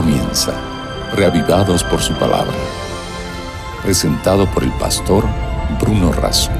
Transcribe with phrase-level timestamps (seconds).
[0.00, 0.52] comienza,
[1.16, 2.54] reavivados por su palabra.
[3.82, 5.24] Presentado por el pastor
[5.80, 6.52] Bruno Razo.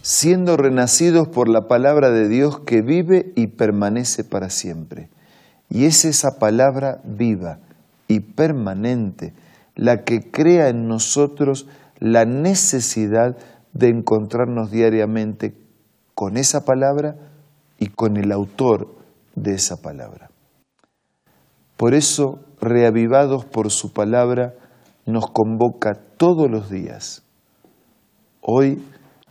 [0.00, 5.10] Siendo renacidos por la palabra de Dios que vive y permanece para siempre.
[5.68, 7.58] Y es esa palabra viva
[8.08, 9.34] y permanente
[9.74, 11.66] la que crea en nosotros
[11.98, 13.36] la necesidad
[13.74, 15.54] de encontrarnos diariamente
[16.14, 17.16] con esa palabra
[17.78, 19.01] y con el autor
[19.34, 20.30] de esa palabra.
[21.76, 24.54] Por eso, reavivados por su palabra,
[25.06, 27.22] nos convoca todos los días.
[28.40, 28.82] Hoy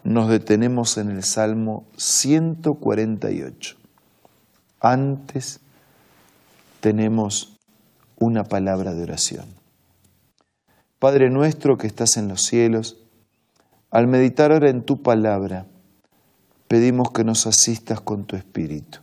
[0.04, 3.78] nos detenemos en el Salmo 148.
[4.80, 5.62] Antes
[6.82, 7.58] tenemos
[8.20, 9.46] una palabra de oración.
[11.00, 12.98] Padre nuestro que estás en los cielos,
[13.92, 15.68] al meditar ahora en tu palabra,
[16.68, 19.00] pedimos que nos asistas con tu Espíritu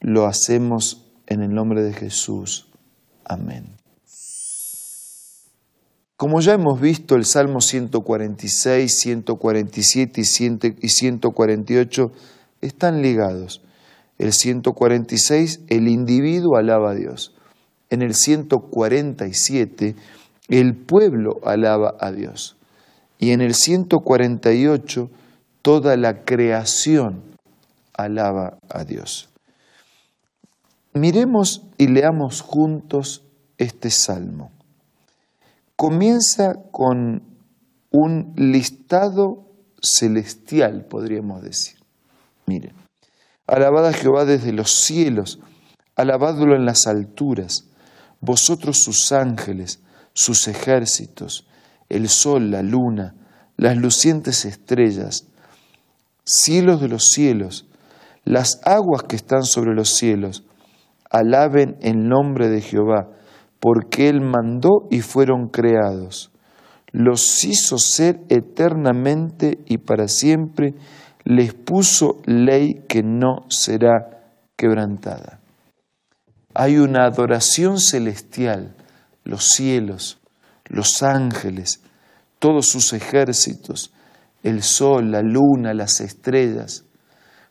[0.00, 2.68] lo hacemos en el nombre de Jesús.
[3.24, 3.76] Amén.
[6.16, 10.20] Como ya hemos visto, el Salmo 146, 147
[10.80, 12.12] y 148
[12.62, 13.60] están ligados.
[14.16, 17.34] El 146, el individuo alaba a Dios.
[17.90, 19.94] En el 147,
[20.48, 22.56] el pueblo alaba a Dios.
[23.18, 25.10] Y en el 148,
[25.60, 27.22] toda la creación
[27.92, 29.28] alaba a Dios.
[30.96, 33.22] Miremos y leamos juntos
[33.58, 34.50] este salmo.
[35.76, 37.22] Comienza con
[37.90, 39.44] un listado
[39.82, 41.76] celestial, podríamos decir.
[42.46, 42.72] Miren,
[43.46, 45.38] alabad a Jehová desde los cielos,
[45.96, 47.68] alabadlo en las alturas,
[48.22, 49.80] vosotros sus ángeles,
[50.14, 51.46] sus ejércitos,
[51.90, 53.14] el sol, la luna,
[53.58, 55.26] las lucientes estrellas,
[56.24, 57.66] cielos de los cielos,
[58.24, 60.42] las aguas que están sobre los cielos,
[61.10, 63.08] alaben el nombre de Jehová,
[63.60, 66.30] porque Él mandó y fueron creados.
[66.92, 70.74] Los hizo ser eternamente y para siempre,
[71.24, 74.22] les puso ley que no será
[74.56, 75.40] quebrantada.
[76.54, 78.74] Hay una adoración celestial,
[79.24, 80.20] los cielos,
[80.68, 81.82] los ángeles,
[82.38, 83.92] todos sus ejércitos,
[84.42, 86.84] el sol, la luna, las estrellas,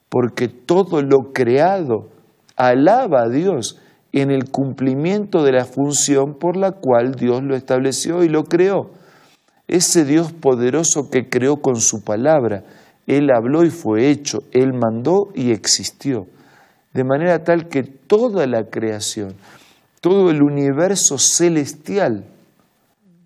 [0.10, 2.15] porque todo lo creado
[2.56, 3.80] alaba a Dios
[4.12, 8.92] en el cumplimiento de la función por la cual Dios lo estableció y lo creó.
[9.68, 12.64] Ese Dios poderoso que creó con su palabra,
[13.08, 16.28] Él habló y fue hecho, Él mandó y existió.
[16.94, 19.36] De manera tal que toda la creación,
[20.00, 22.26] todo el universo celestial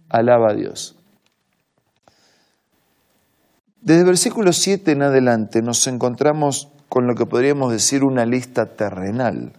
[0.10, 0.96] alaba a Dios.
[3.82, 8.76] Desde el versículo 7 en adelante nos encontramos con lo que podríamos decir una lista
[8.76, 9.54] terrenal.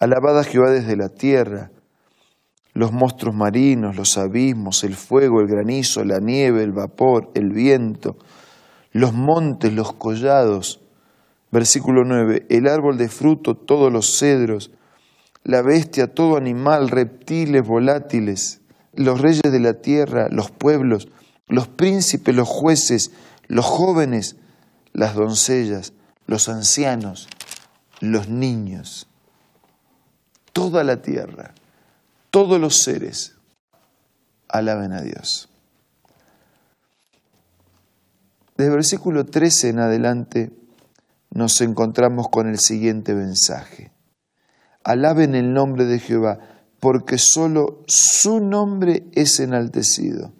[0.00, 1.70] Alabada Jehová desde la tierra,
[2.74, 8.16] los monstruos marinos, los abismos, el fuego, el granizo, la nieve, el vapor, el viento,
[8.90, 10.80] los montes, los collados.
[11.52, 14.72] Versículo 9, el árbol de fruto, todos los cedros,
[15.44, 18.60] la bestia, todo animal, reptiles, volátiles,
[18.92, 21.08] los reyes de la tierra, los pueblos,
[21.46, 23.12] los príncipes, los jueces,
[23.46, 24.36] los jóvenes,
[24.92, 25.92] las doncellas,
[26.26, 27.28] los ancianos,
[28.00, 29.06] los niños,
[30.52, 31.54] toda la tierra,
[32.30, 33.34] todos los seres,
[34.48, 35.48] alaben a Dios.
[38.56, 40.52] Desde el versículo 13 en adelante
[41.30, 43.90] nos encontramos con el siguiente mensaje.
[44.84, 46.38] Alaben el nombre de Jehová,
[46.78, 50.32] porque solo su nombre es enaltecido.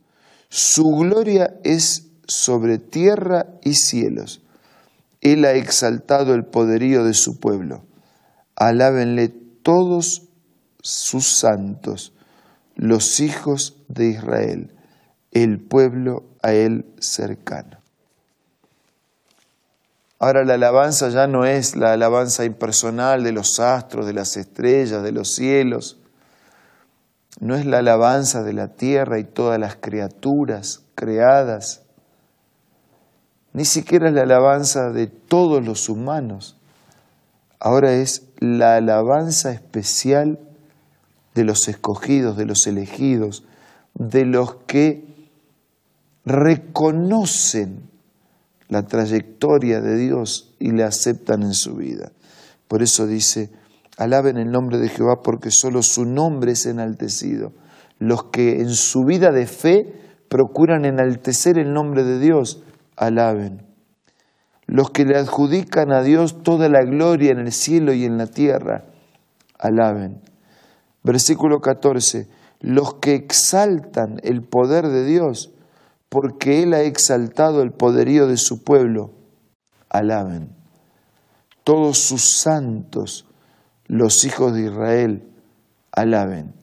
[0.49, 4.44] Su gloria es sobre tierra y cielos.
[5.25, 7.83] Él ha exaltado el poderío de su pueblo.
[8.55, 9.29] Alábenle
[9.63, 10.29] todos
[10.83, 12.13] sus santos,
[12.77, 14.77] los hijos de Israel,
[15.33, 17.79] el pueblo a él cercano.
[20.19, 25.03] Ahora la alabanza ya no es la alabanza impersonal de los astros, de las estrellas,
[25.03, 25.99] de los cielos.
[27.41, 31.84] No es la alabanza de la tierra y todas las criaturas creadas
[33.55, 36.59] ni siquiera es la alabanza de todos los humanos,
[37.61, 40.41] ahora es la alabanza especial
[41.35, 43.45] de los escogidos, de los elegidos,
[43.95, 45.29] de los que
[46.25, 47.89] reconocen
[48.69, 52.11] la trayectoria de Dios y le aceptan en su vida.
[52.67, 53.51] Por eso dice,
[53.97, 57.53] alaben el nombre de Jehová porque solo su nombre es enaltecido.
[58.01, 59.93] Los que en su vida de fe
[60.29, 62.64] procuran enaltecer el nombre de Dios,
[62.97, 63.67] alaben.
[64.67, 68.27] los que le adjudican a Dios toda la gloria en el cielo y en la
[68.27, 68.85] tierra,
[69.59, 70.23] alaben.
[71.03, 72.29] Versículo 14,
[72.61, 75.53] los que exaltan el poder de Dios,
[76.09, 79.11] porque Él ha exaltado el poderío de su pueblo,
[79.91, 80.49] alaben.
[81.63, 83.27] Todos sus santos,
[83.87, 85.29] los hijos de Israel,
[85.93, 86.55] alaben.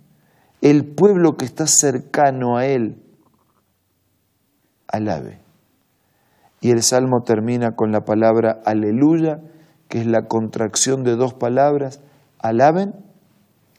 [0.62, 3.04] El pueblo que está cercano a Él,
[4.88, 5.41] alabe.
[6.62, 9.42] Y el salmo termina con la palabra aleluya,
[9.90, 12.00] que es la contracción de dos palabras,
[12.38, 12.94] alaben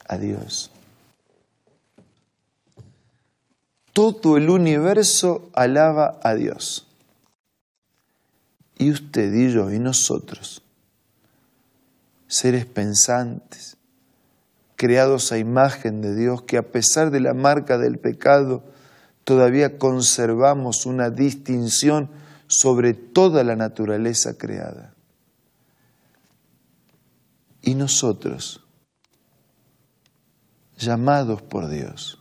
[0.09, 0.73] a Dios.
[3.93, 6.89] Todo el universo alaba a Dios.
[8.79, 10.63] Y usted y yo y nosotros,
[12.27, 13.77] seres pensantes,
[14.75, 18.65] creados a imagen de Dios, que a pesar de la marca del pecado,
[19.23, 22.11] todavía conservamos una distinción
[22.53, 24.95] sobre toda la naturaleza creada.
[27.63, 28.63] Y nosotros,
[30.77, 32.19] llamados por Dios,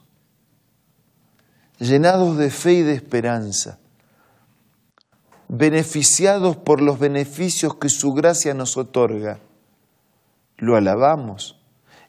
[1.80, 3.80] llenados de fe y de esperanza,
[5.50, 9.40] beneficiados por los beneficios que su gracia nos otorga,
[10.56, 11.60] lo alabamos,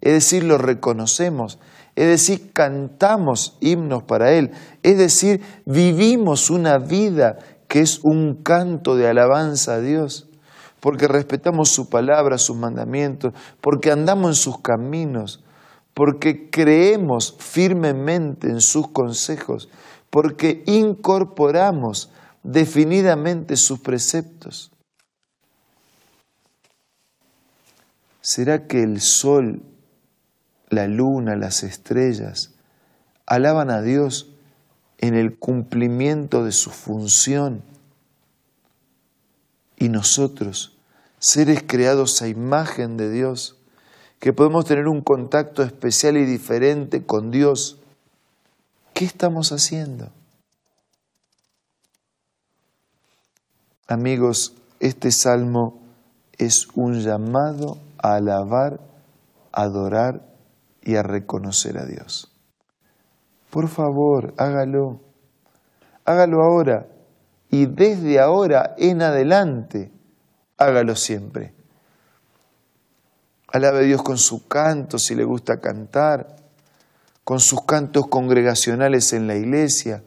[0.01, 1.59] es decir, lo reconocemos,
[1.97, 4.53] es decir, cantamos himnos para Él,
[4.85, 7.39] es decir, vivimos una vida
[7.73, 10.29] que es un canto de alabanza a Dios,
[10.79, 13.33] porque respetamos su palabra, sus mandamientos,
[13.63, 15.43] porque andamos en sus caminos,
[15.95, 19.71] porque creemos firmemente en sus consejos,
[20.11, 24.71] porque incorporamos definidamente sus preceptos.
[28.21, 29.63] ¿Será que el sol,
[30.69, 32.53] la luna, las estrellas
[33.25, 34.32] alaban a Dios
[35.03, 37.63] en el cumplimiento de su función.
[39.77, 40.77] Y nosotros,
[41.19, 43.57] seres creados a imagen de Dios,
[44.21, 47.79] que podemos tener un contacto especial y diferente con Dios,
[48.95, 50.13] ¿qué estamos haciendo?
[53.89, 55.83] Amigos, este salmo
[56.39, 58.79] es un llamado a alabar,
[59.51, 60.33] adorar
[60.81, 62.32] y a reconocer a Dios.
[63.53, 65.03] Por favor, hágalo.
[66.07, 66.87] Hágalo ahora.
[67.51, 69.93] Y desde ahora en adelante,
[70.57, 71.53] hágalo siempre.
[73.49, 76.35] Alabe a Dios con su canto, si le gusta cantar,
[77.25, 80.03] con sus cantos congregacionales en la iglesia.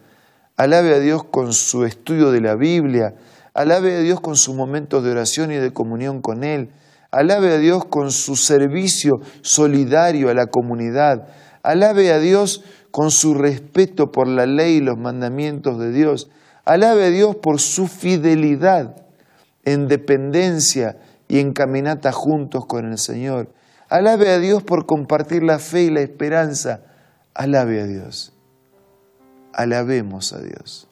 [0.57, 3.13] Alabe a Dios con su estudio de la Biblia.
[3.53, 6.71] Alabe a Dios con sus momentos de oración y de comunión con Él.
[7.11, 11.27] Alabe a Dios con su servicio solidario a la comunidad.
[11.61, 12.63] Alabe a Dios
[12.95, 16.29] con su respeto por la ley y los mandamientos de Dios.
[16.63, 18.95] Alabe a Dios por su fidelidad
[19.65, 20.97] en dependencia
[21.27, 23.49] y en caminata juntos con el Señor.
[23.89, 26.83] Alabe a Dios por compartir la fe y la esperanza.
[27.33, 28.31] Alabe a Dios.
[29.51, 30.87] Alabemos a Dios.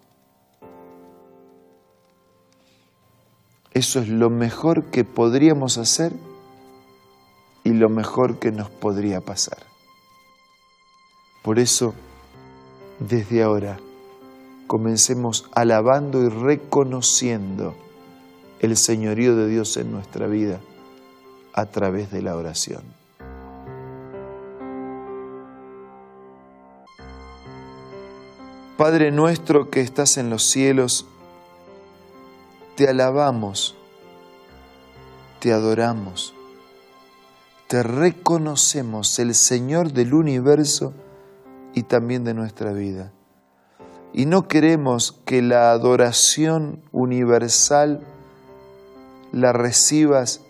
[3.74, 6.12] Eso es lo mejor que podríamos hacer
[7.64, 9.73] y lo mejor que nos podría pasar.
[11.44, 11.94] Por eso,
[13.00, 13.78] desde ahora,
[14.66, 17.76] comencemos alabando y reconociendo
[18.62, 20.62] el señorío de Dios en nuestra vida
[21.54, 22.82] a través de la oración.
[28.78, 31.06] Padre nuestro que estás en los cielos,
[32.76, 33.76] te alabamos,
[35.40, 36.34] te adoramos,
[37.68, 40.94] te reconocemos el Señor del universo
[41.74, 43.12] y también de nuestra vida.
[44.14, 48.02] Y no queremos que la adoración universal
[49.32, 50.42] la recibas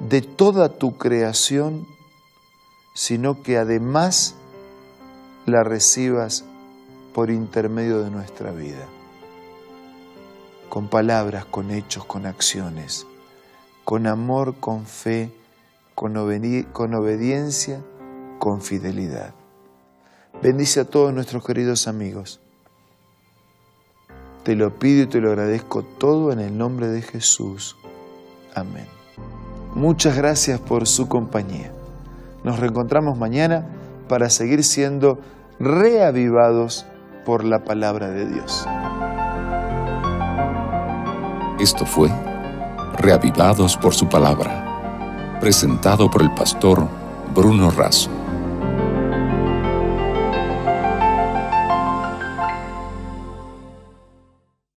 [0.00, 1.86] de toda tu creación,
[2.94, 4.34] sino que además
[5.46, 6.44] la recibas
[7.14, 8.86] por intermedio de nuestra vida,
[10.68, 13.06] con palabras, con hechos, con acciones,
[13.84, 15.32] con amor, con fe,
[15.94, 17.82] con, obediencia,
[18.38, 19.34] con fidelidad.
[20.40, 22.40] Bendice a todos nuestros queridos amigos.
[24.44, 27.76] Te lo pido y te lo agradezco todo en el nombre de Jesús.
[28.54, 28.86] Amén.
[29.74, 31.72] Muchas gracias por su compañía.
[32.44, 33.66] Nos reencontramos mañana
[34.08, 35.18] para seguir siendo
[35.58, 36.86] reavivados
[37.26, 38.66] por la palabra de Dios.
[41.58, 42.10] Esto fue
[42.96, 46.88] Reavivados por su palabra, presentado por el pastor
[47.34, 48.17] Bruno Razo.